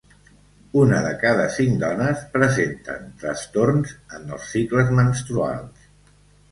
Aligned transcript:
Una 0.83 1.01
de 1.07 1.11
cada 1.23 1.43
cinc 1.57 1.77
dones 1.85 2.25
presenten 2.39 3.07
trastorns 3.25 3.95
en 4.21 4.29
els 4.39 4.53
cicles 4.57 4.93
menstruals. 5.03 5.91